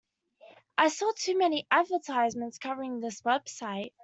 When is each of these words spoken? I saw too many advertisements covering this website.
I 0.79 0.87
saw 0.87 1.11
too 1.15 1.37
many 1.37 1.67
advertisements 1.69 2.57
covering 2.57 3.01
this 3.01 3.21
website. 3.21 3.93